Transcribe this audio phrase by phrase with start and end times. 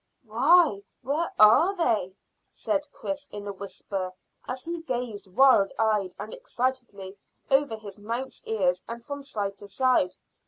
[0.25, 2.15] "Why, where are they?"
[2.49, 4.11] said Chris, in a whisper,
[4.47, 7.17] as he gazed wild eyed and excitedly
[7.51, 10.15] over his mount's ears and from side to side.